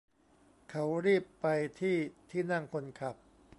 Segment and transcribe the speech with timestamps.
[0.69, 1.45] เขารีบไป
[1.79, 1.97] ที่
[2.29, 3.15] ที่นั่งคนขับ